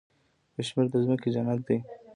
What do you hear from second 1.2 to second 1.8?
جنت دی.